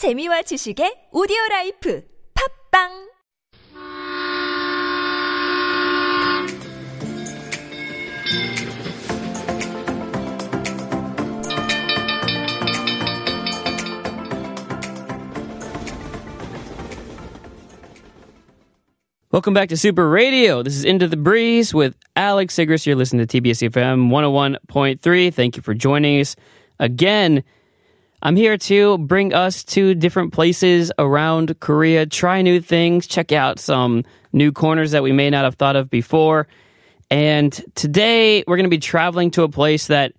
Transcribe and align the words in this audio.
재미와 0.00 0.40
지식의 0.40 1.12
오디오 1.12 1.36
라이프 1.50 2.02
팝빵 2.32 2.88
Welcome 19.30 19.52
back 19.52 19.68
to 19.68 19.76
Super 19.76 20.08
Radio. 20.08 20.62
This 20.62 20.76
is 20.76 20.86
Into 20.86 21.08
the 21.08 21.18
Breeze 21.18 21.74
with 21.74 21.94
Alex 22.16 22.56
Sigrist. 22.56 22.86
You're 22.86 22.96
listening 22.96 23.26
to 23.26 23.42
TBS 23.42 23.68
FM 23.68 24.08
101.3. 24.08 25.34
Thank 25.34 25.58
you 25.58 25.62
for 25.62 25.74
joining 25.74 26.22
us 26.22 26.36
again. 26.78 27.44
I'm 28.22 28.36
here 28.36 28.58
to 28.58 28.98
bring 28.98 29.32
us 29.32 29.64
to 29.64 29.94
different 29.94 30.34
places 30.34 30.92
around 30.98 31.58
Korea, 31.60 32.04
try 32.04 32.42
new 32.42 32.60
things, 32.60 33.06
check 33.06 33.32
out 33.32 33.58
some 33.58 34.04
new 34.32 34.52
corners 34.52 34.90
that 34.90 35.02
we 35.02 35.10
may 35.10 35.30
not 35.30 35.44
have 35.44 35.54
thought 35.54 35.74
of 35.74 35.88
before. 35.88 36.46
And 37.10 37.52
today 37.74 38.44
we're 38.46 38.56
going 38.56 38.64
to 38.64 38.70
be 38.70 38.78
traveling 38.78 39.30
to 39.32 39.42
a 39.42 39.48
place 39.48 39.86
that 39.86 40.12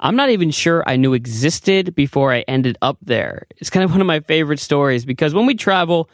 I'm 0.00 0.16
not 0.16 0.30
even 0.30 0.50
sure 0.50 0.82
I 0.88 0.96
knew 0.96 1.14
existed 1.14 1.94
before 1.94 2.32
I 2.32 2.40
ended 2.48 2.76
up 2.82 2.98
there. 3.00 3.46
It's 3.58 3.70
kind 3.70 3.84
of 3.84 3.90
one 3.92 4.00
of 4.00 4.08
my 4.08 4.20
favorite 4.20 4.58
stories 4.58 5.04
because 5.04 5.32
when 5.32 5.46
we 5.46 5.54
travel, 5.54 6.10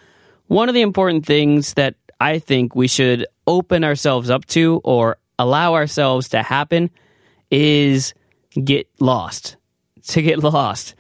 one 0.48 0.69
of 0.69 0.74
the 0.74 0.83
important 0.83 1.24
things 1.24 1.73
that 1.74 1.95
I 2.21 2.41
think 2.41 2.77
we 2.77 2.88
should 2.88 3.27
open 3.46 3.85
ourselves 3.85 4.29
up 4.29 4.45
to 4.46 4.83
or 4.85 5.16
allow 5.38 5.74
ourselves 5.74 6.29
to 6.30 6.43
happen 6.43 6.91
is 7.51 8.12
get 8.62 8.87
lost. 9.01 9.57
To 10.09 10.21
get 10.21 10.38
lost. 10.43 10.95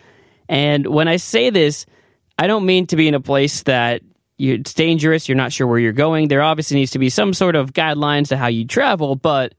And 0.48 0.86
when 0.86 1.08
I 1.08 1.16
say 1.16 1.50
this, 1.50 1.86
I 2.38 2.46
don't 2.46 2.66
mean 2.66 2.86
to 2.88 2.96
be 2.96 3.08
in 3.08 3.14
a 3.14 3.20
place 3.20 3.62
that 3.64 4.02
you, 4.38 4.54
it's 4.54 4.74
dangerous, 4.74 5.28
you're 5.28 5.36
not 5.36 5.52
sure 5.52 5.66
where 5.66 5.78
you're 5.78 5.92
going. 5.92 6.28
There 6.28 6.42
obviously 6.42 6.76
needs 6.76 6.90
to 6.92 6.98
be 6.98 7.08
some 7.08 7.32
sort 7.32 7.56
of 7.56 7.72
guidelines 7.72 8.28
to 8.28 8.36
how 8.36 8.48
you 8.48 8.66
travel, 8.66 9.16
but 9.16 9.54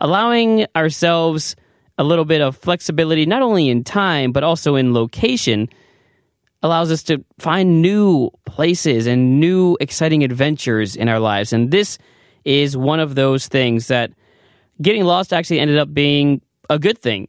allowing 0.00 0.66
ourselves 0.74 1.54
a 1.98 2.04
little 2.04 2.24
bit 2.24 2.40
of 2.40 2.56
flexibility, 2.56 3.26
not 3.26 3.42
only 3.42 3.68
in 3.68 3.84
time, 3.84 4.32
but 4.32 4.44
also 4.44 4.76
in 4.76 4.94
location, 4.94 5.68
allows 6.62 6.90
us 6.90 7.02
to 7.04 7.24
find 7.38 7.82
new 7.82 8.30
places 8.46 9.06
and 9.06 9.40
new 9.40 9.76
exciting 9.80 10.24
adventures 10.24 10.96
in 10.96 11.08
our 11.08 11.20
lives. 11.20 11.52
And 11.52 11.70
this 11.70 11.98
is 12.44 12.76
one 12.76 13.00
of 13.00 13.14
those 13.14 13.48
things 13.48 13.88
that 13.88 14.12
getting 14.80 15.04
lost 15.04 15.32
actually 15.32 15.60
ended 15.60 15.78
up 15.78 15.92
being 15.92 16.40
a 16.70 16.78
good 16.78 16.98
thing. 16.98 17.28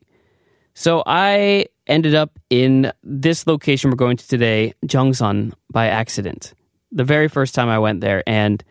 So 0.74 1.04
I 1.06 1.66
ended 1.90 2.16
up 2.16 2.40
in 2.50 2.94
this 3.04 3.48
location 3.48 3.90
we're 3.90 3.98
going 3.98 4.18
to 4.18 4.28
today, 4.28 4.74
Jeongseon, 4.86 5.54
by 5.72 5.88
accident. 5.88 6.54
The 6.92 7.04
very 7.04 7.28
first 7.28 7.54
time 7.56 7.68
I 7.68 7.80
went 7.80 8.02
there. 8.02 8.24
And 8.26 8.64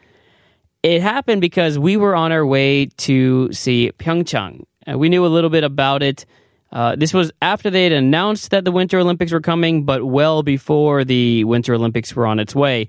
it 0.83 1.02
happened 1.02 1.41
because 1.41 1.78
we 1.78 1.97
were 1.97 2.14
on 2.14 2.33
our 2.33 2.47
way 2.47 2.86
to 2.86 3.52
see 3.52 3.92
Pyeongchang. 3.98 4.64
And 4.86 4.98
we 4.98 5.08
knew 5.08 5.27
a 5.27 5.28
little 5.28 5.50
bit 5.50 5.64
about 5.64 6.02
it. 6.02 6.25
Uh, 6.72 6.97
this 6.97 7.12
was 7.12 7.33
after 7.42 7.70
they 7.70 7.84
had 7.84 7.92
announced 7.92 8.50
that 8.50 8.64
the 8.64 8.72
Winter 8.72 8.98
Olympics 8.98 9.32
were 9.32 9.41
coming, 9.41 9.84
but 9.84 10.05
well 10.05 10.42
before 10.42 11.05
the 11.05 11.44
Winter 11.44 11.75
Olympics 11.75 12.14
were 12.14 12.27
on 12.27 12.38
its 12.38 12.55
way. 12.55 12.88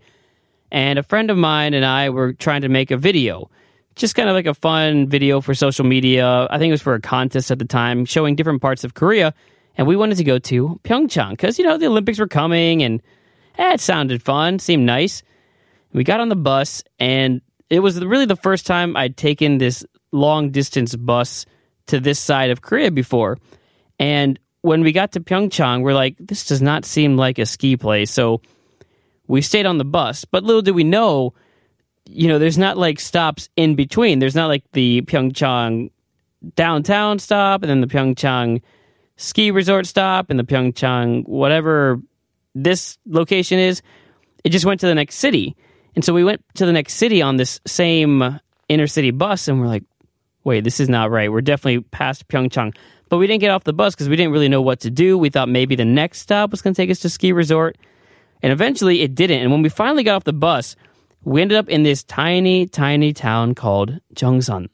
And 0.72 1.00
a 1.00 1.04
friend 1.04 1.32
of 1.32 1.38
mine 1.38 1.74
and 1.74 1.84
I 1.84 2.10
were 2.10 2.34
trying 2.34 2.62
to 2.62 2.70
make 2.70 2.92
a 2.92 2.98
video, 2.98 3.50
just 3.96 4.16
kind 4.16 4.30
of 4.30 4.36
like 4.36 4.46
a 4.46 4.54
fun 4.54 5.08
video 5.08 5.42
for 5.42 5.54
social 5.56 5.86
media. 5.86 6.48
I 6.50 6.58
think 6.58 6.70
it 6.70 6.74
was 6.74 6.82
for 6.82 6.94
a 6.94 7.02
contest 7.02 7.52
at 7.52 7.58
the 7.60 7.66
time, 7.66 8.06
showing 8.06 8.36
different 8.36 8.62
parts 8.62 8.84
of 8.84 8.94
Korea. 8.94 9.34
And 9.80 9.88
we 9.88 9.96
wanted 9.96 10.18
to 10.18 10.26
go 10.26 10.40
to 10.40 10.78
Pyeongchang 10.84 11.30
because, 11.30 11.58
you 11.58 11.64
know, 11.64 11.78
the 11.78 11.86
Olympics 11.86 12.20
were 12.20 12.28
coming 12.28 12.84
and 12.84 13.02
eh, 13.58 13.76
it 13.76 13.80
sounded 13.80 14.22
fun, 14.22 14.60
seemed 14.60 14.86
nice. 14.86 15.24
We 15.94 16.04
got 16.04 16.20
on 16.20 16.28
the 16.28 16.36
bus, 16.36 16.84
and 17.00 17.40
it 17.70 17.80
was 17.80 18.04
really 18.04 18.26
the 18.26 18.36
first 18.36 18.66
time 18.66 18.98
I'd 18.98 19.16
taken 19.16 19.58
this 19.58 19.86
long 20.12 20.50
distance 20.52 20.98
bus 20.98 21.46
to 21.88 22.02
this 22.02 22.20
side 22.20 22.50
of 22.50 22.62
Korea 22.62 22.92
before. 22.92 23.38
And 24.00 24.38
when 24.64 24.82
we 24.82 24.92
got 24.92 25.14
to 25.14 25.22
Pyeongchang, 25.22 25.82
we're 25.82 25.94
like, 25.94 26.18
this 26.20 26.46
does 26.46 26.62
not 26.62 26.84
seem 26.84 27.16
like 27.16 27.40
a 27.40 27.46
ski 27.46 27.78
place. 27.78 28.12
So 28.12 28.42
we 29.28 29.42
stayed 29.42 29.66
on 29.66 29.78
the 29.78 29.86
bus. 29.86 30.26
But 30.26 30.44
little 30.44 30.62
did 30.62 30.76
we 30.76 30.84
know, 30.84 31.34
you 32.06 32.28
know, 32.28 32.38
there's 32.38 32.58
not 32.58 32.78
like 32.78 33.00
stops 33.00 33.48
in 33.56 33.76
between. 33.76 34.20
There's 34.20 34.36
not 34.36 34.48
like 34.48 34.70
the 34.74 35.04
Pyeongchang 35.04 35.92
downtown 36.58 37.20
stop 37.20 37.64
and 37.64 37.70
then 37.70 37.80
the 37.80 37.88
Pyeongchang 37.88 38.62
ski 39.20 39.52
resort 39.52 39.86
stop 39.86 40.30
and 40.30 40.40
the 40.40 40.46
Pyeongchang 40.46 41.28
whatever 41.28 42.02
this 42.56 42.98
location 43.06 43.60
is. 43.60 43.82
It 44.46 44.50
just 44.50 44.66
went 44.66 44.80
to 44.80 44.88
the 44.88 44.96
next 44.96 45.16
city. 45.16 45.58
And 45.94 46.06
so 46.06 46.14
we 46.14 46.24
went 46.24 46.42
to 46.56 46.66
the 46.66 46.72
next 46.72 46.94
city 46.94 47.22
on 47.22 47.36
this 47.36 47.60
same 47.68 48.40
inner 48.70 48.88
city 48.88 49.12
bus 49.12 49.50
and 49.50 49.60
we're 49.60 49.68
like, 49.68 49.84
wait, 50.46 50.64
this 50.64 50.80
is 50.80 50.88
not 50.88 51.12
right. 51.12 51.32
We're 51.32 51.42
definitely 51.42 51.82
past 51.82 52.28
Pyeongchang. 52.30 52.76
But 53.10 53.18
we 53.18 53.28
didn't 53.28 53.42
get 53.42 53.52
off 53.52 53.66
the 53.66 53.74
bus 53.74 53.94
because 53.94 54.08
we 54.08 54.16
didn't 54.16 54.32
really 54.32 54.48
know 54.48 54.62
what 54.62 54.80
to 54.82 54.90
do. 54.90 55.18
We 55.18 55.30
thought 55.30 55.50
maybe 55.50 55.76
the 55.76 55.84
next 55.84 56.20
stop 56.20 56.52
was 56.52 56.62
going 56.62 56.74
to 56.74 56.82
take 56.82 56.90
us 56.90 57.00
to 57.00 57.10
ski 57.10 57.34
resort. 57.34 57.78
And 58.42 58.54
eventually 58.54 59.02
it 59.02 59.16
didn't. 59.16 59.42
And 59.42 59.52
when 59.52 59.64
we 59.64 59.70
finally 59.70 60.04
got 60.04 60.16
off 60.16 60.24
the 60.24 60.32
bus, 60.32 60.78
we 61.26 61.42
ended 61.42 61.58
up 61.58 61.68
in 61.68 61.84
this 61.84 62.06
tiny, 62.06 62.68
tiny 62.68 63.12
town 63.12 63.54
called 63.54 64.00
Jeongseon. 64.14 64.70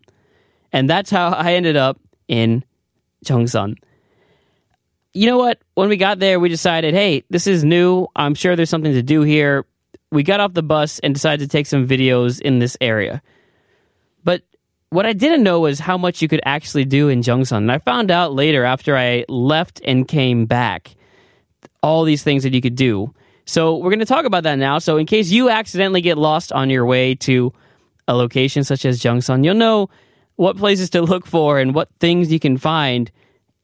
And 0.72 0.88
that's 0.88 1.10
how 1.10 1.30
I 1.30 1.54
ended 1.54 1.78
up 1.78 2.00
in 2.28 2.64
Jeongseon. 3.26 3.78
You 5.16 5.28
know 5.28 5.38
what? 5.38 5.60
When 5.76 5.88
we 5.88 5.96
got 5.96 6.20
there, 6.20 6.42
we 6.42 6.50
decided, 6.50 6.94
hey, 6.94 7.24
this 7.30 7.48
is 7.48 7.64
new. 7.64 8.08
I'm 8.18 8.36
sure 8.36 8.58
there's 8.58 8.70
something 8.70 8.92
to 8.92 9.02
do 9.02 9.22
here. 9.22 9.66
We 10.12 10.24
got 10.24 10.42
off 10.42 10.54
the 10.54 10.62
bus 10.62 11.00
and 11.00 11.14
decided 11.14 11.50
to 11.50 11.52
take 11.52 11.68
some 11.68 11.88
videos 11.88 12.42
in 12.42 12.60
this 12.60 12.76
area. 12.82 13.22
But 14.26 14.44
what 14.90 15.06
I 15.06 15.14
didn't 15.14 15.42
know 15.42 15.62
was 15.62 15.80
how 15.80 15.98
much 15.98 16.22
you 16.22 16.28
could 16.28 16.42
actually 16.44 16.84
do 16.84 17.08
in 17.08 17.22
Jeongseon. 17.22 17.58
And 17.58 17.72
I 17.72 17.78
found 17.78 18.12
out 18.12 18.34
later 18.34 18.66
after 18.66 18.98
I 18.98 19.24
left 19.30 19.80
and 19.86 20.06
came 20.06 20.48
back 20.48 20.96
all 21.82 22.04
these 22.04 22.22
things 22.22 22.44
that 22.44 22.54
you 22.54 22.60
could 22.60 22.76
do. 22.76 23.14
So 23.46 23.78
we're 23.78 23.92
going 23.92 24.00
to 24.00 24.06
talk 24.06 24.26
about 24.26 24.44
that 24.44 24.60
now. 24.60 24.80
So 24.80 24.98
in 24.98 25.06
case 25.06 25.30
you 25.32 25.50
accidentally 25.50 26.02
get 26.02 26.18
lost 26.18 26.52
on 26.52 26.70
your 26.70 26.86
way 26.86 27.16
to 27.16 27.54
a 28.06 28.14
location 28.14 28.66
such 28.66 28.84
as 28.84 29.00
Jeongseon, 29.00 29.46
you'll 29.46 29.56
know 29.56 29.90
what 30.36 30.58
places 30.58 30.90
to 30.90 31.02
look 31.02 31.26
for 31.26 31.58
and 31.58 31.74
what 31.74 31.88
things 32.02 32.34
you 32.34 32.40
can 32.40 32.58
find, 32.58 33.10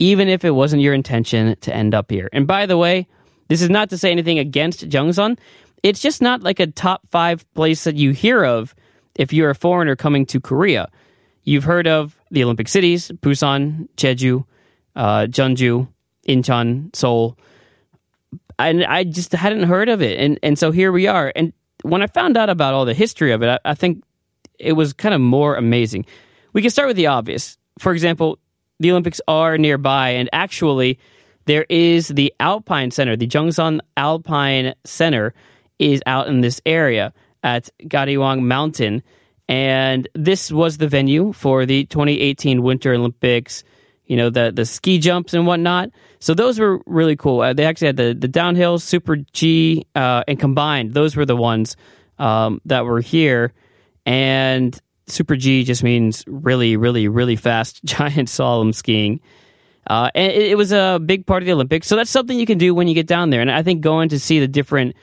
even 0.01 0.27
if 0.27 0.43
it 0.43 0.49
wasn't 0.49 0.81
your 0.81 0.95
intention 0.95 1.55
to 1.61 1.73
end 1.73 1.93
up 1.93 2.09
here. 2.09 2.27
And 2.33 2.47
by 2.47 2.65
the 2.65 2.75
way, 2.75 3.07
this 3.49 3.61
is 3.61 3.69
not 3.69 3.91
to 3.91 3.99
say 3.99 4.11
anything 4.11 4.39
against 4.39 4.89
Jeongseon. 4.89 5.37
It's 5.83 5.99
just 5.99 6.23
not 6.23 6.41
like 6.41 6.59
a 6.59 6.65
top 6.65 7.07
five 7.11 7.45
place 7.53 7.83
that 7.83 7.95
you 7.95 8.09
hear 8.09 8.43
of 8.43 8.73
if 9.13 9.31
you're 9.31 9.51
a 9.51 9.55
foreigner 9.55 9.95
coming 9.95 10.25
to 10.25 10.39
Korea. 10.39 10.89
You've 11.43 11.65
heard 11.65 11.87
of 11.87 12.19
the 12.31 12.43
Olympic 12.43 12.67
cities 12.67 13.09
Busan, 13.09 13.89
Jeju, 13.95 14.43
uh, 14.95 15.27
Jeonju, 15.29 15.87
Incheon, 16.27 16.95
Seoul. 16.95 17.37
And 18.57 18.83
I 18.83 19.03
just 19.03 19.31
hadn't 19.33 19.63
heard 19.63 19.87
of 19.87 20.01
it. 20.01 20.19
And, 20.19 20.39
and 20.41 20.57
so 20.57 20.71
here 20.71 20.91
we 20.91 21.05
are. 21.05 21.31
And 21.35 21.53
when 21.83 22.01
I 22.01 22.07
found 22.07 22.37
out 22.37 22.49
about 22.49 22.73
all 22.73 22.85
the 22.85 22.95
history 22.95 23.33
of 23.33 23.43
it, 23.43 23.49
I, 23.49 23.59
I 23.69 23.75
think 23.75 24.03
it 24.57 24.73
was 24.73 24.93
kind 24.93 25.13
of 25.13 25.21
more 25.21 25.57
amazing. 25.57 26.07
We 26.53 26.63
can 26.63 26.71
start 26.71 26.87
with 26.87 26.97
the 26.97 27.05
obvious. 27.05 27.59
For 27.77 27.91
example, 27.91 28.39
the 28.81 28.91
Olympics 28.91 29.21
are 29.27 29.57
nearby, 29.57 30.09
and 30.09 30.29
actually, 30.33 30.99
there 31.45 31.65
is 31.69 32.09
the 32.09 32.33
Alpine 32.39 32.91
Center. 32.91 33.15
The 33.15 33.27
Jeongseon 33.27 33.79
Alpine 33.97 34.73
Center 34.83 35.33
is 35.79 36.01
out 36.05 36.27
in 36.27 36.41
this 36.41 36.61
area 36.65 37.13
at 37.43 37.69
Gariwang 37.83 38.43
Mountain. 38.43 39.03
And 39.47 40.07
this 40.13 40.51
was 40.51 40.77
the 40.77 40.87
venue 40.87 41.33
for 41.33 41.65
the 41.65 41.85
2018 41.85 42.61
Winter 42.61 42.93
Olympics, 42.93 43.63
you 44.05 44.15
know, 44.15 44.29
the, 44.29 44.51
the 44.55 44.65
ski 44.65 44.99
jumps 44.99 45.33
and 45.33 45.45
whatnot. 45.45 45.89
So 46.19 46.33
those 46.33 46.59
were 46.59 46.81
really 46.85 47.15
cool. 47.15 47.41
Uh, 47.41 47.53
they 47.53 47.65
actually 47.65 47.87
had 47.87 47.97
the, 47.97 48.15
the 48.17 48.27
downhill, 48.27 48.79
Super 48.79 49.17
G, 49.33 49.85
uh, 49.95 50.23
and 50.27 50.39
combined, 50.39 50.93
those 50.93 51.15
were 51.15 51.25
the 51.25 51.35
ones 51.35 51.75
um, 52.19 52.61
that 52.65 52.85
were 52.85 53.01
here. 53.01 53.53
And 54.05 54.79
Super 55.11 55.35
G 55.35 55.63
just 55.63 55.83
means 55.83 56.23
really, 56.27 56.77
really, 56.77 57.07
really 57.07 57.35
fast 57.35 57.83
giant 57.85 58.29
slalom 58.29 58.73
skiing. 58.73 59.19
Uh, 59.87 60.09
and 60.13 60.31
it, 60.31 60.51
it, 60.51 60.55
was 60.55 60.71
a 60.71 60.99
big 61.03 61.25
part 61.25 61.41
of 61.41 61.47
the 61.47 61.53
Olympics. 61.53 61.87
So 61.87 61.95
that's 61.95 62.11
something 62.11 62.37
you 62.37 62.45
can 62.45 62.57
do 62.57 62.75
when 62.75 62.87
you 62.87 62.93
get 62.93 63.07
down 63.07 63.31
there. 63.31 63.41
And 63.41 63.51
I 63.51 63.63
think 63.63 63.81
going 63.81 64.09
to 64.09 64.19
see 64.19 64.39
the 64.39 64.47
different 64.47 64.95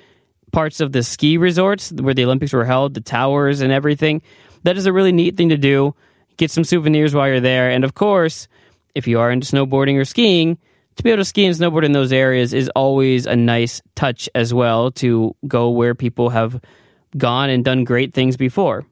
parts 0.52 0.81
of 0.81 0.93
the 0.93 1.02
ski 1.02 1.37
resorts 1.37 1.90
where 1.93 2.14
the 2.14 2.25
Olympics 2.25 2.52
were 2.52 2.64
held, 2.64 2.94
the 2.94 3.00
towers 3.00 3.60
and 3.60 3.72
everything, 3.72 4.22
that 4.62 4.76
is 4.76 4.87
a 4.87 4.93
really 4.93 5.12
neat 5.12 5.37
thing 5.37 5.49
to 5.49 5.56
do. 5.56 5.94
Get 6.37 6.50
some 6.50 6.64
souvenirs 6.64 7.14
while 7.14 7.28
you're 7.28 7.40
there. 7.40 7.70
And 7.70 7.84
of 7.84 7.94
course, 7.94 8.46
if 8.94 9.06
you 9.06 9.19
are 9.19 9.31
into 9.31 9.46
snowboarding 9.46 9.99
or 9.99 10.05
skiing, 10.05 10.58
to 10.96 11.02
be 11.02 11.10
able 11.10 11.20
to 11.20 11.25
ski 11.25 11.44
and 11.44 11.55
snowboard 11.55 11.84
in 11.84 11.93
those 11.93 12.12
areas 12.12 12.52
is 12.52 12.69
always 12.75 13.26
a 13.26 13.37
nice 13.37 13.81
touch 13.94 14.28
as 14.34 14.52
well 14.52 14.90
to 14.93 15.34
go 15.46 15.70
where 15.70 15.94
people 15.94 16.31
have 16.31 16.60
gone 17.16 17.50
and 17.50 17.64
done 17.64 17.84
great 17.84 18.12
things 18.12 18.37
before. 18.37 18.84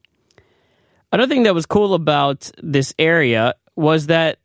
Another 1.16 1.32
thing 1.32 1.44
that 1.44 1.54
was 1.54 1.64
cool 1.64 1.94
about 1.94 2.50
this 2.62 2.92
area 2.98 3.54
was 3.74 4.08
that 4.08 4.38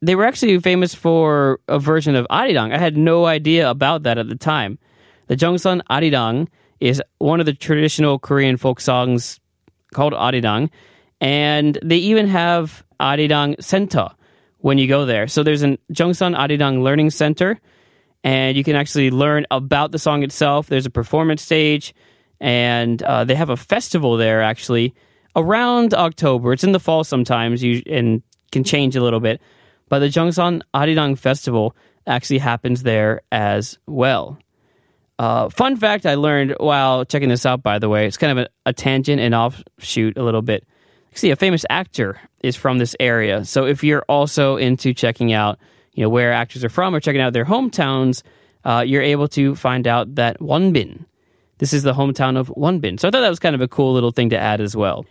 they 0.00 0.14
were 0.14 0.24
actually 0.24 0.58
famous 0.60 0.94
for 0.94 1.60
a 1.68 1.78
version 1.78 2.16
of 2.16 2.26
Arirang. 2.30 2.72
I 2.72 2.78
had 2.78 2.96
no 2.96 3.26
idea 3.26 3.68
about 3.68 4.04
that 4.04 4.16
at 4.16 4.26
the 4.26 4.34
time. 4.34 4.78
The 5.26 5.36
Jeongseon 5.36 5.82
Arirang 5.90 6.48
is 6.80 7.02
one 7.18 7.38
of 7.38 7.44
the 7.44 7.52
traditional 7.52 8.18
Korean 8.18 8.56
folk 8.56 8.80
songs 8.80 9.40
called 9.92 10.14
Arirang, 10.14 10.70
and 11.20 11.78
they 11.84 11.98
even 11.98 12.28
have 12.28 12.82
Arirang 12.98 13.62
Center 13.62 14.08
when 14.60 14.78
you 14.78 14.88
go 14.88 15.04
there. 15.04 15.28
So 15.28 15.42
there's 15.42 15.64
a 15.64 15.76
Jeongseon 15.92 16.34
Arirang 16.34 16.82
Learning 16.82 17.10
Center, 17.10 17.60
and 18.24 18.56
you 18.56 18.64
can 18.64 18.74
actually 18.74 19.10
learn 19.10 19.44
about 19.50 19.92
the 19.92 19.98
song 19.98 20.22
itself. 20.22 20.68
There's 20.68 20.86
a 20.86 20.90
performance 20.90 21.42
stage, 21.42 21.94
and 22.40 23.02
uh, 23.02 23.24
they 23.24 23.34
have 23.34 23.50
a 23.50 23.56
festival 23.58 24.16
there 24.16 24.40
actually 24.40 24.94
around 25.36 25.94
October. 25.94 26.52
It's 26.52 26.64
in 26.64 26.72
the 26.72 26.80
fall 26.80 27.04
sometimes, 27.04 27.62
you, 27.62 27.82
and 27.86 28.22
can 28.50 28.64
change 28.64 28.96
a 28.96 29.02
little 29.02 29.20
bit. 29.20 29.40
But 29.88 30.00
the 30.00 30.06
Jeongseon 30.06 30.62
Arirang 30.74 31.16
Festival 31.16 31.76
actually 32.06 32.38
happens 32.38 32.82
there 32.82 33.20
as 33.30 33.78
well. 33.86 34.38
Uh, 35.18 35.48
fun 35.48 35.76
fact 35.76 36.04
I 36.06 36.14
learned 36.14 36.56
while 36.58 37.04
checking 37.04 37.28
this 37.28 37.46
out, 37.46 37.62
by 37.62 37.78
the 37.78 37.88
way, 37.88 38.06
it's 38.06 38.16
kind 38.16 38.38
of 38.38 38.46
a, 38.46 38.70
a 38.70 38.72
tangent 38.72 39.20
and 39.20 39.34
offshoot 39.34 40.16
a 40.18 40.22
little 40.22 40.42
bit. 40.42 40.66
See, 41.14 41.30
a 41.30 41.36
famous 41.36 41.64
actor 41.70 42.20
is 42.42 42.56
from 42.56 42.78
this 42.78 42.94
area. 43.00 43.44
So 43.44 43.64
if 43.64 43.82
you're 43.82 44.04
also 44.08 44.56
into 44.56 44.92
checking 44.92 45.32
out, 45.32 45.58
you 45.94 46.02
know, 46.02 46.10
where 46.10 46.32
actors 46.32 46.62
are 46.64 46.68
from 46.68 46.94
or 46.94 47.00
checking 47.00 47.22
out 47.22 47.32
their 47.32 47.46
hometowns, 47.46 48.22
uh, 48.64 48.84
you're 48.86 49.02
able 49.02 49.28
to 49.28 49.54
find 49.54 49.86
out 49.86 50.16
that 50.16 50.38
Wonbin, 50.40 51.06
this 51.58 51.72
is 51.72 51.82
the 51.82 51.94
hometown 51.94 52.36
of 52.36 52.48
Wonbin. 52.48 53.00
So 53.00 53.08
I 53.08 53.10
thought 53.10 53.22
that 53.22 53.30
was 53.30 53.38
kind 53.38 53.54
of 53.54 53.62
a 53.62 53.68
cool 53.68 53.94
little 53.94 54.10
thing 54.10 54.30
to 54.30 54.38
add 54.38 54.60
as 54.60 54.76
well. 54.76 55.06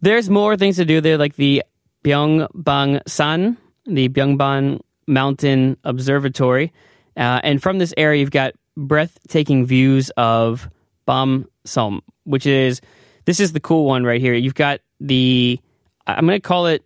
There's 0.00 0.30
more 0.30 0.56
things 0.56 0.76
to 0.76 0.84
do 0.84 1.00
there, 1.00 1.18
like 1.18 1.36
the 1.36 1.64
Byeongbang 2.04 3.00
San, 3.08 3.56
the 3.84 4.08
Byeongbang 4.08 4.80
Mountain 5.06 5.76
Observatory. 5.84 6.72
Uh, 7.16 7.40
and 7.42 7.62
from 7.62 7.78
this 7.78 7.92
area, 7.96 8.20
you've 8.20 8.30
got 8.30 8.54
breathtaking 8.76 9.66
views 9.66 10.10
of 10.10 10.70
Bam 11.06 11.48
Som, 11.64 12.02
which 12.24 12.46
is 12.46 12.80
this 13.24 13.40
is 13.40 13.52
the 13.52 13.60
cool 13.60 13.86
one 13.86 14.04
right 14.04 14.20
here. 14.20 14.34
You've 14.34 14.54
got 14.54 14.80
the 15.00 15.58
I'm 16.06 16.26
going 16.26 16.40
to 16.40 16.40
call 16.40 16.66
it 16.66 16.84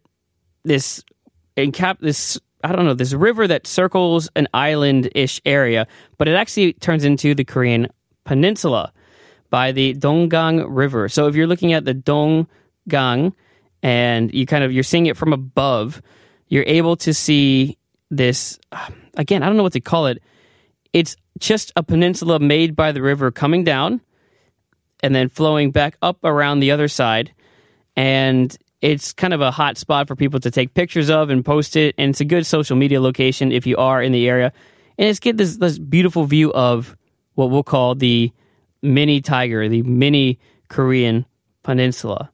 this 0.65 1.05
encap 1.57 1.99
this 2.01 2.41
I 2.65 2.73
don't 2.73 2.85
know 2.85 2.95
this 2.95 3.13
river 3.13 3.47
that 3.49 3.67
circles 3.67 4.31
an 4.37 4.49
island 4.55 5.11
ish 5.15 5.41
area, 5.45 5.87
but 6.17 6.29
it 6.29 6.35
actually 6.35 6.73
turns 6.75 7.05
into 7.05 7.35
the 7.35 7.45
Korean 7.45 7.89
peninsula 8.25 8.93
by 9.51 9.73
the 9.73 9.95
Donggang 9.95 10.65
River. 10.69 11.09
So 11.09 11.27
if 11.27 11.35
you're 11.35 11.47
looking 11.47 11.73
at 11.73 11.85
the 11.85 11.95
Donggang 12.89 13.33
and 13.83 14.33
you 14.33 14.47
kind 14.47 14.65
of 14.65 14.73
you're 14.73 14.83
seeing 14.83 15.07
it 15.07 15.17
from 15.17 15.33
above, 15.33 16.03
you're 16.49 16.65
able 16.67 16.97
to 16.97 17.13
see 17.13 17.79
this 18.11 18.59
again. 19.15 19.43
I 19.43 19.47
don't 19.47 19.57
know 19.57 19.63
what 19.63 19.73
to 19.75 19.81
call 19.81 20.07
it. 20.07 20.23
It's 20.93 21.17
just 21.39 21.73
a 21.77 21.83
peninsula 21.83 22.39
made 22.39 22.77
by 22.77 22.93
the 22.93 23.03
river 23.03 23.31
coming 23.31 23.65
down 23.65 24.01
and 25.03 25.15
then 25.15 25.29
flowing 25.29 25.71
back 25.71 25.97
up 26.03 26.19
around 26.23 26.61
the 26.61 26.71
other 26.71 26.89
side. 26.89 27.33
And 27.97 28.57
it's 28.81 29.13
kind 29.13 29.33
of 29.33 29.41
a 29.41 29.51
hot 29.51 29.79
spot 29.79 30.09
for 30.09 30.17
people 30.17 30.41
to 30.41 30.51
take 30.51 30.75
pictures 30.75 31.11
of 31.11 31.31
and 31.31 31.45
post 31.45 31.77
it. 31.77 31.95
And 31.99 32.11
it's 32.11 32.21
a 32.21 32.25
good 32.25 32.47
social 32.47 32.77
media 32.77 33.01
location 33.01 33.53
if 33.53 33.67
you 33.67 33.77
are 33.77 34.03
in 34.03 34.13
the 34.13 34.29
area. 34.29 34.53
And 34.99 35.09
it's 35.09 35.19
get 35.19 35.37
this, 35.37 35.57
this 35.57 35.79
beautiful 35.79 36.25
view 36.25 36.53
of 36.53 36.97
what 37.35 37.51
we'll 37.51 37.63
call 37.63 37.95
the 37.95 38.31
mini 38.83 39.21
tiger, 39.21 39.69
the 39.69 39.83
mini 39.83 40.39
Korean 40.69 41.25
peninsula. 41.63 42.31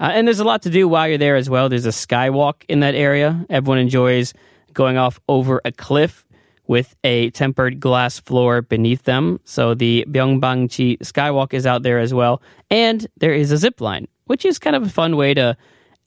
Uh, 0.00 0.10
and 0.14 0.26
there's 0.26 0.40
a 0.40 0.44
lot 0.44 0.62
to 0.62 0.70
do 0.70 0.88
while 0.88 1.06
you're 1.06 1.18
there 1.18 1.36
as 1.36 1.50
well. 1.50 1.68
There's 1.68 1.86
a 1.86 1.90
skywalk 1.90 2.64
in 2.68 2.80
that 2.80 2.94
area. 2.94 3.44
Everyone 3.50 3.78
enjoys 3.78 4.32
going 4.72 4.96
off 4.96 5.20
over 5.28 5.60
a 5.64 5.72
cliff 5.72 6.24
with 6.66 6.94
a 7.04 7.30
tempered 7.30 7.80
glass 7.80 8.18
floor 8.20 8.62
beneath 8.62 9.02
them. 9.02 9.40
So 9.44 9.74
the 9.74 10.04
Byeongbangchi 10.08 10.98
Skywalk 10.98 11.52
is 11.52 11.66
out 11.66 11.82
there 11.82 11.98
as 11.98 12.14
well. 12.14 12.40
And 12.70 13.06
there 13.18 13.34
is 13.34 13.50
a 13.50 13.56
zip 13.56 13.80
line, 13.80 14.06
which 14.26 14.44
is 14.44 14.58
kind 14.58 14.76
of 14.76 14.84
a 14.84 14.88
fun 14.88 15.16
way 15.16 15.34
to 15.34 15.56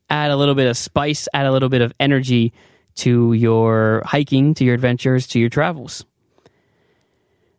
add 0.10 0.32
a 0.32 0.38
little 0.38 0.56
bit 0.56 0.68
of 0.68 0.78
spice, 0.78 1.28
add 1.34 1.46
a 1.46 1.52
little 1.52 1.70
bit 1.70 1.82
of 1.82 1.94
energy 2.00 2.54
to 2.96 3.34
your 3.34 4.04
hiking, 4.06 4.54
to 4.54 4.64
your 4.64 4.74
adventures, 4.74 5.28
to 5.28 5.40
your 5.40 5.50
travels. 5.50 6.06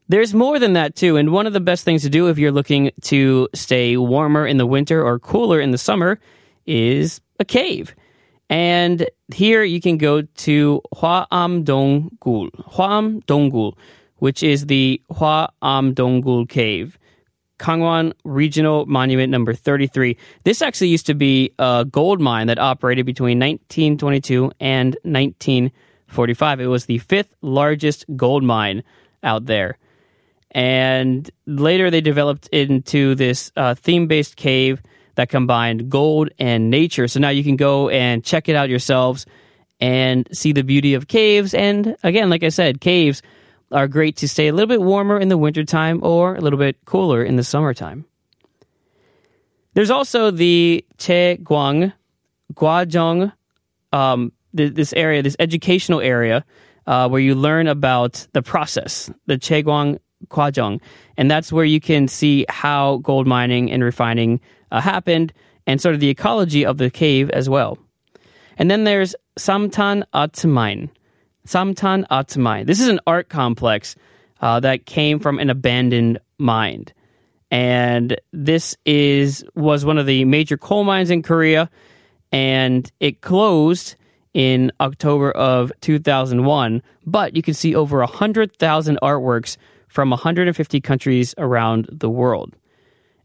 There's 0.08 0.34
more 0.34 0.58
than 0.58 0.74
that 0.74 0.94
too, 0.96 1.16
and 1.16 1.32
one 1.32 1.46
of 1.46 1.54
the 1.54 1.60
best 1.60 1.84
things 1.84 2.02
to 2.02 2.10
do 2.10 2.28
if 2.28 2.36
you're 2.38 2.52
looking 2.52 2.90
to 3.02 3.48
stay 3.54 3.96
warmer 3.96 4.46
in 4.46 4.58
the 4.58 4.66
winter 4.66 5.02
or 5.02 5.18
cooler 5.18 5.60
in 5.60 5.70
the 5.70 5.78
summer 5.78 6.20
is 6.66 7.22
a 7.40 7.44
cave. 7.44 7.94
And 8.50 9.08
here 9.32 9.62
you 9.62 9.80
can 9.80 9.96
go 9.96 10.22
to 10.22 10.82
Hwaamdonggul, 10.94 12.50
Hwaamdonggul, 12.50 13.72
which 14.16 14.42
is 14.42 14.66
the 14.66 15.00
Hwaamdonggul 15.10 16.48
Cave. 16.50 16.98
Kangwon 17.58 18.12
Regional 18.24 18.84
Monument 18.84 19.30
number 19.30 19.54
33. 19.54 20.18
This 20.42 20.60
actually 20.60 20.88
used 20.88 21.06
to 21.06 21.14
be 21.14 21.52
a 21.58 21.86
gold 21.90 22.20
mine 22.20 22.48
that 22.48 22.58
operated 22.58 23.06
between 23.06 23.38
1922 23.38 24.52
and 24.60 24.96
1945. 25.02 26.60
It 26.60 26.66
was 26.66 26.86
the 26.86 26.98
fifth 26.98 27.34
largest 27.40 28.04
gold 28.16 28.42
mine 28.42 28.82
out 29.22 29.46
there. 29.46 29.78
And 30.54 31.28
later 31.46 31.90
they 31.90 32.00
developed 32.00 32.48
into 32.48 33.16
this 33.16 33.50
uh, 33.56 33.74
theme 33.74 34.06
based 34.06 34.36
cave 34.36 34.80
that 35.16 35.28
combined 35.28 35.90
gold 35.90 36.30
and 36.38 36.70
nature. 36.70 37.08
So 37.08 37.20
now 37.20 37.30
you 37.30 37.44
can 37.44 37.56
go 37.56 37.88
and 37.88 38.24
check 38.24 38.48
it 38.48 38.56
out 38.56 38.68
yourselves 38.68 39.26
and 39.80 40.28
see 40.32 40.52
the 40.52 40.62
beauty 40.62 40.94
of 40.94 41.08
caves. 41.08 41.54
And 41.54 41.96
again, 42.02 42.30
like 42.30 42.44
I 42.44 42.48
said, 42.48 42.80
caves 42.80 43.20
are 43.72 43.88
great 43.88 44.16
to 44.18 44.28
stay 44.28 44.48
a 44.48 44.52
little 44.52 44.68
bit 44.68 44.80
warmer 44.80 45.18
in 45.18 45.28
the 45.28 45.38
wintertime 45.38 46.00
or 46.02 46.36
a 46.36 46.40
little 46.40 46.58
bit 46.58 46.76
cooler 46.84 47.24
in 47.24 47.36
the 47.36 47.44
summertime. 47.44 48.04
There's 49.74 49.90
also 49.90 50.30
the 50.30 50.84
Che 50.98 51.38
Guang 51.42 51.92
Gwajong, 52.54 53.32
um, 53.92 54.32
this 54.52 54.92
area, 54.92 55.22
this 55.22 55.36
educational 55.40 56.00
area, 56.00 56.44
uh, 56.86 57.08
where 57.08 57.20
you 57.20 57.34
learn 57.34 57.66
about 57.66 58.26
the 58.32 58.42
process, 58.42 59.10
the 59.26 59.36
Cheguang 59.36 59.98
Kwajong. 60.26 60.80
And 61.16 61.30
that's 61.30 61.52
where 61.52 61.64
you 61.64 61.80
can 61.80 62.08
see 62.08 62.46
how 62.48 62.98
gold 62.98 63.26
mining 63.26 63.70
and 63.70 63.82
refining 63.82 64.40
uh, 64.70 64.80
happened 64.80 65.32
and 65.66 65.80
sort 65.80 65.94
of 65.94 66.00
the 66.00 66.08
ecology 66.08 66.64
of 66.64 66.78
the 66.78 66.90
cave 66.90 67.30
as 67.30 67.48
well. 67.48 67.78
And 68.56 68.70
then 68.70 68.84
there's 68.84 69.14
Samtan 69.36 70.04
Art 70.12 70.44
Mine. 70.44 70.90
Samtan 71.44 72.06
Art 72.10 72.36
Mine. 72.36 72.66
This 72.66 72.80
is 72.80 72.88
an 72.88 73.00
art 73.06 73.28
complex 73.28 73.96
uh, 74.40 74.60
that 74.60 74.86
came 74.86 75.18
from 75.18 75.38
an 75.38 75.50
abandoned 75.50 76.18
mine. 76.38 76.86
And 77.50 78.16
this 78.32 78.76
is 78.84 79.44
was 79.54 79.84
one 79.84 79.98
of 79.98 80.06
the 80.06 80.24
major 80.24 80.56
coal 80.56 80.84
mines 80.84 81.10
in 81.10 81.22
Korea, 81.22 81.70
and 82.32 82.90
it 83.00 83.20
closed 83.20 83.96
in 84.32 84.72
October 84.80 85.30
of 85.30 85.72
2001. 85.80 86.82
But 87.06 87.36
you 87.36 87.42
can 87.42 87.54
see 87.54 87.74
over 87.74 87.98
100,000 87.98 88.98
artworks 89.02 89.56
from 89.94 90.10
150 90.10 90.80
countries 90.80 91.36
around 91.38 91.88
the 91.88 92.10
world. 92.10 92.56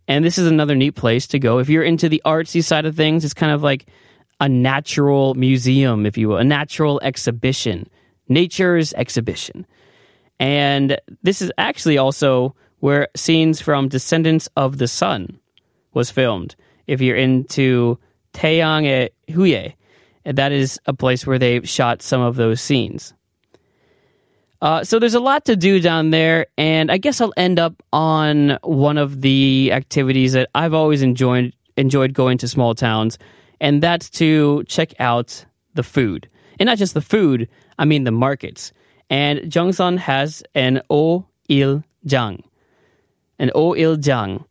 And 0.08 0.24
this 0.24 0.38
is 0.38 0.46
another 0.46 0.76
neat 0.76 0.92
place 0.92 1.26
to 1.28 1.40
go. 1.40 1.58
If 1.58 1.68
you're 1.68 1.84
into 1.84 2.08
the 2.08 2.22
artsy 2.28 2.64
side 2.64 2.86
of 2.86 2.96
things, 2.96 3.26
it's 3.26 3.34
kind 3.34 3.52
of 3.52 3.64
like 3.64 3.88
a 4.40 4.48
natural 4.48 5.34
museum, 5.34 6.06
if 6.06 6.16
you 6.16 6.30
will, 6.30 6.38
a 6.38 6.44
natural 6.44 7.00
exhibition, 7.02 7.90
nature's 8.28 8.94
exhibition. 8.94 9.66
And 10.40 11.00
this 11.24 11.42
is 11.42 11.52
actually 11.58 11.98
also 11.98 12.56
where 12.82 13.08
scenes 13.16 13.60
from 13.60 13.90
Descendants 13.90 14.48
of 14.56 14.78
the 14.78 14.88
Sun 14.88 15.40
was 15.96 16.12
filmed. 16.12 16.56
If 16.86 17.02
you're 17.02 17.18
into 17.18 17.98
Taeyang 18.34 19.10
Huye, 19.28 19.74
that 20.24 20.52
is 20.52 20.80
a 20.86 20.94
place 20.94 21.26
where 21.26 21.40
they 21.40 21.62
shot 21.62 22.04
some 22.04 22.22
of 22.22 22.36
those 22.36 22.62
scenes. 22.62 23.16
Uh, 24.62 24.84
so 24.84 25.00
there's 25.00 25.14
a 25.14 25.22
lot 25.22 25.46
to 25.46 25.56
do 25.56 25.80
down 25.80 26.12
there, 26.12 26.48
and 26.58 26.92
I 26.92 26.98
guess 26.98 27.22
I'll 27.22 27.34
end 27.38 27.60
up 27.60 27.82
on 27.94 28.58
one 28.62 28.98
of 28.98 29.22
the 29.22 29.72
activities 29.72 30.34
that 30.34 30.50
I've 30.54 30.74
always 30.74 31.02
enjoyed 31.02 31.54
enjoyed 31.78 32.14
going 32.14 32.38
to 32.40 32.48
small 32.48 32.76
towns, 32.76 33.18
and 33.62 33.82
that's 33.82 34.10
to 34.10 34.66
check 34.66 34.94
out 35.00 35.46
the 35.76 35.84
food, 35.84 36.28
and 36.60 36.68
not 36.68 36.78
just 36.78 36.94
the 36.94 37.02
food. 37.02 37.48
I 37.78 37.86
mean 37.86 38.04
the 38.04 38.12
markets. 38.12 38.74
And 39.10 39.40
Jeongseon 39.40 39.98
has 39.98 40.44
an 40.54 40.82
O 40.90 41.26
Il 41.48 41.82
Jang, 42.06 42.44
an 43.40 43.52
O 43.56 43.74
Il 43.76 43.96
Jang. 43.96 44.44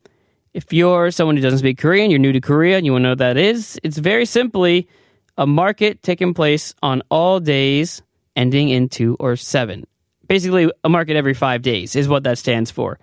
If 0.54 0.72
you're 0.72 1.10
someone 1.10 1.36
who 1.36 1.42
doesn't 1.42 1.58
speak 1.58 1.76
Korean, 1.76 2.10
you're 2.10 2.18
new 2.18 2.32
to 2.32 2.40
Korea, 2.40 2.78
and 2.78 2.86
you 2.86 2.92
want 2.92 3.02
to 3.02 3.04
know 3.04 3.10
what 3.10 3.18
that 3.18 3.36
is, 3.36 3.78
it's 3.82 3.98
very 3.98 4.24
simply 4.24 4.88
a 5.36 5.46
market 5.46 6.02
taking 6.02 6.32
place 6.32 6.74
on 6.82 7.02
all 7.10 7.40
days 7.40 8.02
ending 8.34 8.70
in 8.70 8.88
two 8.88 9.14
or 9.20 9.36
seven 9.36 9.84
basically 10.28 10.70
a 10.84 10.88
market 10.88 11.16
every 11.16 11.34
five 11.34 11.62
days 11.62 11.96
is 11.96 12.08
what 12.08 12.22
that 12.24 12.38
stands 12.38 12.70
for. 12.70 12.98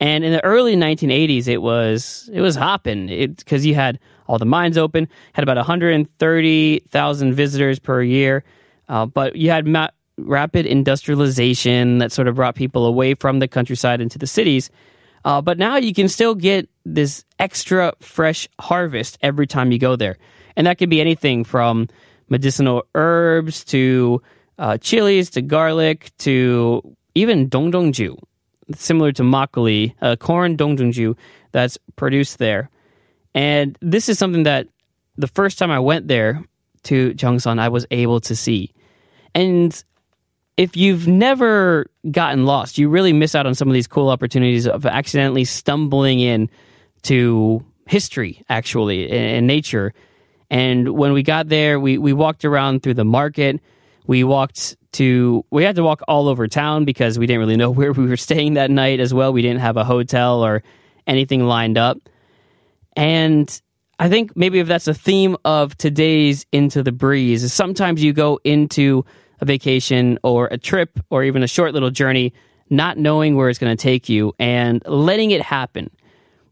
And 0.00 0.24
in 0.24 0.32
the 0.32 0.42
early 0.44 0.76
1980s, 0.76 1.46
it 1.46 1.58
was 1.58 2.30
it 2.32 2.40
was 2.40 2.56
hopping 2.56 3.06
because 3.06 3.66
you 3.66 3.74
had 3.74 3.98
all 4.26 4.38
the 4.38 4.46
mines 4.46 4.78
open, 4.78 5.08
had 5.34 5.42
about 5.42 5.58
130,000 5.58 7.34
visitors 7.34 7.78
per 7.78 8.02
year, 8.02 8.44
uh, 8.88 9.04
but 9.04 9.36
you 9.36 9.50
had 9.50 9.66
ma- 9.66 9.88
rapid 10.16 10.64
industrialization 10.64 11.98
that 11.98 12.12
sort 12.12 12.28
of 12.28 12.36
brought 12.36 12.54
people 12.54 12.86
away 12.86 13.14
from 13.14 13.40
the 13.40 13.48
countryside 13.48 14.00
into 14.00 14.18
the 14.18 14.26
cities. 14.26 14.70
Uh, 15.24 15.42
but 15.42 15.58
now 15.58 15.76
you 15.76 15.92
can 15.92 16.08
still 16.08 16.34
get 16.34 16.68
this 16.86 17.24
extra 17.38 17.92
fresh 18.00 18.48
harvest 18.58 19.18
every 19.20 19.46
time 19.46 19.70
you 19.70 19.78
go 19.78 19.96
there. 19.96 20.16
And 20.56 20.66
that 20.66 20.78
could 20.78 20.90
be 20.90 21.00
anything 21.00 21.44
from 21.44 21.88
medicinal 22.28 22.86
herbs 22.94 23.64
to 23.64 24.22
uh, 24.60 24.76
chilies 24.76 25.30
to 25.30 25.42
garlic 25.42 26.12
to 26.18 26.82
even 27.14 27.48
dongdongju, 27.48 28.16
similar 28.76 29.10
to 29.10 29.22
makgeolli, 29.22 29.94
uh, 30.02 30.14
corn 30.16 30.56
dongdongju 30.56 31.16
that's 31.50 31.78
produced 31.96 32.38
there. 32.38 32.70
And 33.34 33.76
this 33.80 34.08
is 34.08 34.18
something 34.18 34.44
that 34.44 34.68
the 35.16 35.26
first 35.26 35.58
time 35.58 35.70
I 35.70 35.78
went 35.78 36.08
there 36.08 36.44
to 36.84 37.12
Jeongseon, 37.14 37.58
I 37.58 37.68
was 37.68 37.86
able 37.90 38.20
to 38.20 38.36
see. 38.36 38.72
And 39.34 39.82
if 40.56 40.76
you've 40.76 41.08
never 41.08 41.86
gotten 42.10 42.44
lost, 42.44 42.76
you 42.76 42.90
really 42.90 43.12
miss 43.12 43.34
out 43.34 43.46
on 43.46 43.54
some 43.54 43.68
of 43.68 43.74
these 43.74 43.86
cool 43.86 44.10
opportunities 44.10 44.66
of 44.66 44.84
accidentally 44.84 45.44
stumbling 45.44 46.20
in 46.20 46.50
to 47.02 47.64
history, 47.86 48.44
actually, 48.48 49.10
in 49.10 49.46
nature. 49.46 49.94
And 50.50 50.90
when 50.90 51.12
we 51.12 51.22
got 51.22 51.48
there, 51.48 51.80
we, 51.80 51.96
we 51.96 52.12
walked 52.12 52.44
around 52.44 52.82
through 52.82 52.94
the 52.94 53.04
market. 53.04 53.60
We 54.06 54.24
walked 54.24 54.76
to, 54.92 55.44
we 55.50 55.64
had 55.64 55.76
to 55.76 55.82
walk 55.82 56.02
all 56.08 56.28
over 56.28 56.48
town 56.48 56.84
because 56.84 57.18
we 57.18 57.26
didn't 57.26 57.40
really 57.40 57.56
know 57.56 57.70
where 57.80 57.92
we 57.92 58.06
were 58.06 58.16
staying 58.16 58.54
that 58.54 58.70
night 58.70 59.00
as 59.00 59.14
well. 59.14 59.32
We 59.32 59.42
didn't 59.42 59.60
have 59.60 59.76
a 59.76 59.84
hotel 59.84 60.44
or 60.44 60.62
anything 61.06 61.44
lined 61.44 61.78
up. 61.78 61.98
And 62.96 63.60
I 63.98 64.08
think 64.08 64.36
maybe 64.36 64.58
if 64.58 64.66
that's 64.66 64.88
a 64.88 64.94
theme 64.94 65.36
of 65.44 65.76
today's 65.76 66.46
Into 66.52 66.82
the 66.82 66.92
Breeze, 66.92 67.44
is 67.44 67.52
sometimes 67.52 68.02
you 68.02 68.12
go 68.12 68.40
into 68.44 69.04
a 69.40 69.44
vacation 69.44 70.18
or 70.22 70.46
a 70.46 70.58
trip 70.58 70.98
or 71.10 71.22
even 71.22 71.42
a 71.42 71.46
short 71.46 71.74
little 71.74 71.90
journey, 71.90 72.32
not 72.68 72.98
knowing 72.98 73.36
where 73.36 73.48
it's 73.48 73.58
going 73.58 73.76
to 73.76 73.82
take 73.82 74.08
you 74.08 74.34
and 74.38 74.82
letting 74.86 75.30
it 75.30 75.42
happen 75.42 75.90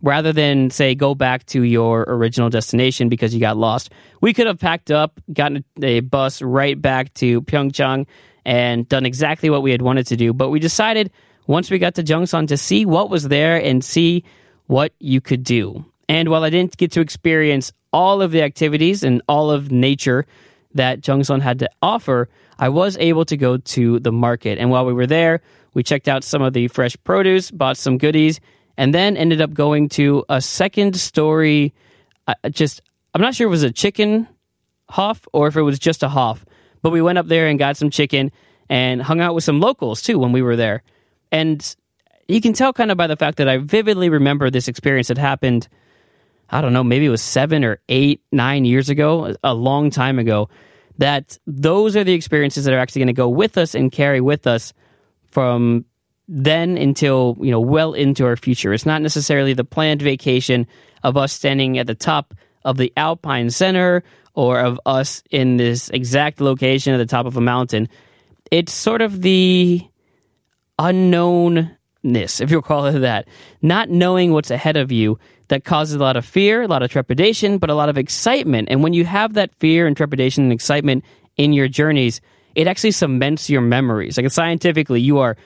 rather 0.03 0.33
than 0.33 0.71
say 0.71 0.95
go 0.95 1.15
back 1.15 1.45
to 1.47 1.63
your 1.63 2.05
original 2.09 2.51
destination 2.51 3.09
because 3.09 3.35
you 3.35 3.41
got 3.41 3.57
lost. 3.57 3.91
We 4.21 4.33
could 4.33 4.47
have 4.47 4.59
packed 4.59 4.91
up, 4.91 5.21
gotten 5.33 5.65
a 5.83 6.01
bus 6.01 6.41
right 6.43 6.81
back 6.81 7.15
to 7.15 7.43
Pyeongchang 7.43 8.07
and 8.45 8.89
done 8.89 9.05
exactly 9.05 9.51
what 9.51 9.63
we 9.63 9.73
had 9.73 9.83
wanted 9.83 10.07
to 10.09 10.17
do, 10.17 10.33
but 10.33 10.51
we 10.51 10.61
decided 10.61 11.11
once 11.47 11.71
we 11.71 11.79
got 11.79 11.95
to 11.97 12.03
Jeongseon 12.03 12.49
to 12.49 12.57
see 12.57 12.87
what 12.87 13.11
was 13.11 13.29
there 13.29 13.57
and 13.57 13.83
see 13.83 14.25
what 14.67 14.93
you 15.01 15.21
could 15.21 15.43
do. 15.43 15.85
And 16.09 16.29
while 16.29 16.45
I 16.45 16.51
didn't 16.51 16.77
get 16.77 16.93
to 16.93 17.01
experience 17.01 17.73
all 17.93 18.23
of 18.23 18.31
the 18.31 18.43
activities 18.43 19.03
and 19.03 19.23
all 19.29 19.51
of 19.51 19.71
nature 19.71 20.27
that 20.75 21.01
Jeongseon 21.01 21.43
had 21.43 21.59
to 21.61 21.71
offer, 21.83 22.29
I 22.59 22.69
was 22.69 22.97
able 22.99 23.25
to 23.27 23.37
go 23.37 23.57
to 23.57 23.99
the 23.99 24.13
market. 24.13 24.59
And 24.59 24.71
while 24.71 24.85
we 24.87 24.93
were 24.93 25.07
there, 25.07 25.41
we 25.75 25.83
checked 25.83 26.09
out 26.09 26.25
some 26.25 26.43
of 26.43 26.53
the 26.53 26.69
fresh 26.69 26.97
produce, 27.05 27.51
bought 27.51 27.77
some 27.77 27.99
goodies, 27.99 28.41
and 28.79 28.95
then 28.95 29.17
ended 29.17 29.41
up 29.43 29.53
going 29.53 29.89
to 29.91 30.25
a 30.29 30.41
second 30.41 30.97
story. 30.97 31.75
Uh, 32.29 32.35
just, 32.49 32.81
I'm 33.13 33.21
not 33.21 33.35
sure 33.35 33.47
if 33.47 33.49
it 33.49 33.51
was 33.51 33.63
a 33.65 33.73
chicken 33.73 34.29
hof 34.89 35.27
or 35.33 35.49
if 35.49 35.57
it 35.57 35.63
was 35.63 35.81
just 35.81 36.05
a 36.05 36.09
hof, 36.09 36.47
but 36.81 36.91
we 36.91 37.03
went 37.03 37.19
up 37.19 37.27
there 37.27 37.49
and 37.49 37.59
got 37.59 37.77
some 37.77 37.91
chicken 37.91 38.31
and 38.71 39.03
hung 39.03 39.21
out 39.21 39.35
with 39.35 39.43
some 39.43 39.61
locals 39.61 40.01
too 40.01 40.19
when 40.19 40.31
we 40.31 40.43
were 40.43 40.55
there. 40.55 40.85
And 41.33 41.77
you 42.29 42.41
can 42.41 42.53
tell 42.53 42.73
kind 42.73 42.93
of 42.93 42.97
by 42.97 43.09
the 43.09 43.17
fact 43.17 43.39
that 43.39 43.49
I 43.49 43.59
vividly 43.59 44.09
remember 44.09 44.49
this 44.49 44.69
experience 44.69 45.09
that 45.09 45.19
happened. 45.19 45.69
I 46.49 46.61
don't 46.61 46.73
know, 46.73 46.85
maybe 46.85 47.07
it 47.07 47.11
was 47.11 47.23
seven 47.23 47.65
or 47.65 47.81
eight, 47.89 48.23
nine 48.31 48.65
years 48.65 48.89
ago, 48.89 49.35
a 49.43 49.55
long 49.55 49.91
time 49.91 50.21
ago 50.21 50.49
that 50.99 51.37
those 51.47 51.97
are 51.97 52.05
the 52.05 52.15
experiences 52.15 52.65
that 52.65 52.75
are 52.75 52.79
actually 52.79 53.01
going 53.01 53.09
to 53.09 53.13
go 53.13 53.29
with 53.29 53.59
us 53.59 53.75
and 53.75 53.91
carry 53.91 54.21
with 54.21 54.47
us 54.47 54.73
from 55.27 55.85
then 56.29 56.77
until 56.77 57.37
you 57.41 57.51
know 57.51 57.61
well 57.61 57.95
into 57.95 58.25
our 58.27 58.37
future. 58.37 58.73
It's 58.73 58.87
not 58.87 59.03
necessarily 59.03 59.55
the 59.55 59.65
planned 59.65 60.03
vacation 60.03 60.67
of 61.03 61.17
us 61.17 61.33
standing 61.33 61.79
at 61.79 61.87
the 61.87 61.95
top 61.95 62.35
of 62.65 62.77
the 62.77 62.93
Alpine 62.97 63.51
Center 63.51 64.05
or 64.35 64.61
of 64.61 64.79
us 64.87 65.23
in 65.31 65.57
this 65.57 65.89
exact 65.89 66.41
location 66.41 66.93
at 66.93 66.99
the 66.99 67.07
top 67.07 67.27
of 67.27 67.37
a 67.37 67.41
mountain. 67.41 67.89
It's 68.51 68.73
sort 68.73 69.03
of 69.03 69.23
the 69.23 69.83
unknownness, 70.79 72.41
if 72.41 72.51
you'll 72.51 72.63
call 72.63 72.87
it 72.87 73.01
that, 73.01 73.27
not 73.63 73.91
knowing 73.91 74.33
what's 74.33 74.51
ahead 74.51 74.77
of 74.77 74.93
you 74.93 75.19
that 75.49 75.65
causes 75.65 75.95
a 75.95 75.99
lot 75.99 76.17
of 76.17 76.25
fear, 76.25 76.63
a 76.63 76.69
lot 76.69 76.83
of 76.83 76.91
trepidation, 76.91 77.59
but 77.59 77.71
a 77.71 77.75
lot 77.75 77.89
of 77.89 77.99
excitement. 77.99 78.69
And 78.71 78.83
when 78.83 78.93
you 78.93 79.05
have 79.05 79.35
that 79.35 79.55
fear 79.57 79.87
and 79.87 79.97
trepidation 79.97 80.45
and 80.45 80.53
excitement 80.53 81.05
in 81.37 81.53
your 81.53 81.69
journeys, 81.69 82.21
it 82.55 82.67
actually 82.67 82.91
cements 82.93 83.49
your 83.49 83.63
memories. 83.63 84.17
Like 84.19 84.31
scientifically, 84.31 85.01
you 85.01 85.19
are 85.19 85.37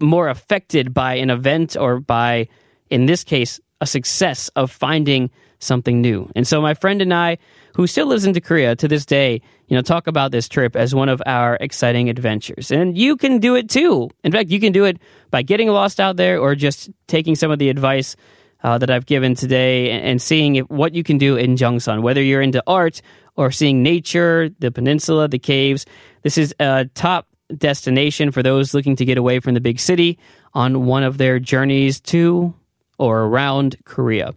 more 0.00 0.28
affected 0.28 0.92
by 0.92 1.14
an 1.14 1.30
event 1.30 1.76
or 1.76 2.00
by, 2.00 2.48
in 2.90 3.06
this 3.06 3.24
case, 3.24 3.60
a 3.80 3.86
success 3.86 4.48
of 4.56 4.70
finding 4.70 5.30
something 5.58 6.00
new. 6.00 6.30
And 6.36 6.46
so 6.46 6.60
my 6.60 6.74
friend 6.74 7.00
and 7.00 7.12
I, 7.12 7.38
who 7.74 7.86
still 7.86 8.06
lives 8.06 8.24
in 8.24 8.38
Korea 8.40 8.76
to 8.76 8.88
this 8.88 9.06
day, 9.06 9.40
you 9.68 9.76
know, 9.76 9.82
talk 9.82 10.06
about 10.06 10.30
this 10.30 10.48
trip 10.48 10.76
as 10.76 10.94
one 10.94 11.08
of 11.08 11.22
our 11.26 11.56
exciting 11.60 12.08
adventures. 12.08 12.70
And 12.70 12.96
you 12.96 13.16
can 13.16 13.38
do 13.38 13.54
it 13.54 13.68
too. 13.68 14.10
In 14.22 14.32
fact, 14.32 14.50
you 14.50 14.60
can 14.60 14.72
do 14.72 14.84
it 14.84 14.98
by 15.30 15.42
getting 15.42 15.68
lost 15.68 15.98
out 15.98 16.16
there 16.16 16.38
or 16.38 16.54
just 16.54 16.90
taking 17.06 17.34
some 17.34 17.50
of 17.50 17.58
the 17.58 17.68
advice 17.68 18.16
uh, 18.62 18.78
that 18.78 18.90
I've 18.90 19.06
given 19.06 19.34
today 19.34 19.90
and, 19.90 20.20
seeing 20.20 20.56
if, 20.56 20.68
what 20.70 20.94
you 20.94 21.02
can 21.02 21.18
do 21.18 21.36
in 21.36 21.56
Jeongseon, 21.56 22.02
whether 22.02 22.22
you're 22.22 22.42
into 22.42 22.62
art 22.66 23.02
or 23.36 23.50
seeing 23.50 23.82
nature, 23.82 24.48
the 24.58 24.70
peninsula, 24.70 25.28
the 25.28 25.38
caves. 25.38 25.84
This 26.22 26.38
is 26.38 26.54
a 26.58 26.86
top 26.94 27.28
destination 27.54 28.30
for 28.30 28.42
those 28.42 28.74
looking 28.74 28.96
to 28.96 29.04
get 29.04 29.18
away 29.18 29.40
from 29.40 29.54
the 29.54 29.60
big 29.60 29.78
city 29.78 30.18
on 30.54 30.86
one 30.86 31.02
of 31.02 31.18
their 31.18 31.38
journeys 31.38 32.00
to 32.00 32.54
or 32.98 33.22
around 33.22 33.76
Korea. 33.84 34.34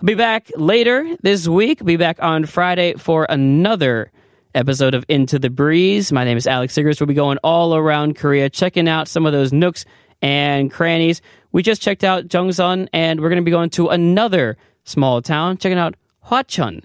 I'll 0.00 0.06
be 0.06 0.14
back 0.14 0.50
later 0.56 1.16
this 1.22 1.46
week. 1.46 1.80
I'll 1.80 1.86
be 1.86 1.96
back 1.96 2.22
on 2.22 2.46
Friday 2.46 2.94
for 2.94 3.26
another 3.28 4.10
episode 4.54 4.94
of 4.94 5.04
Into 5.08 5.38
the 5.38 5.50
Breeze. 5.50 6.12
My 6.12 6.24
name 6.24 6.36
is 6.36 6.46
Alex 6.46 6.74
Sigrist. 6.74 7.00
We'll 7.00 7.06
be 7.06 7.14
going 7.14 7.38
all 7.38 7.74
around 7.74 8.16
Korea, 8.16 8.48
checking 8.50 8.88
out 8.88 9.08
some 9.08 9.26
of 9.26 9.32
those 9.32 9.52
nooks 9.52 9.84
and 10.22 10.70
crannies. 10.70 11.22
We 11.52 11.62
just 11.62 11.82
checked 11.82 12.04
out 12.04 12.28
Jeongseon, 12.28 12.88
and 12.92 13.20
we're 13.20 13.28
going 13.28 13.42
to 13.42 13.44
be 13.44 13.50
going 13.50 13.70
to 13.70 13.88
another 13.88 14.56
small 14.84 15.22
town, 15.22 15.58
checking 15.58 15.78
out 15.78 15.94
Hwacheon. 16.26 16.84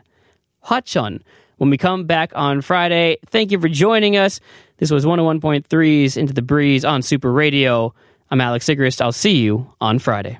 Hwacheon 0.66 1.22
when 1.60 1.70
we 1.70 1.78
come 1.78 2.06
back 2.06 2.32
on 2.36 2.62
Friday. 2.62 3.18
Thank 3.28 3.52
you 3.52 3.60
for 3.60 3.70
joining 3.70 4.18
us. 4.18 4.40
This 4.78 4.90
was 4.90 5.06
101.3's 5.06 6.18
Into 6.18 6.34
the 6.34 6.42
Breeze 6.42 6.84
on 6.84 7.02
Super 7.04 7.32
Radio. 7.32 7.94
I'm 8.32 8.42
Alex 8.42 8.66
Sigrist. 8.66 9.02
I'll 9.02 9.12
see 9.12 9.38
you 9.38 9.72
on 9.80 10.00
Friday. 10.00 10.40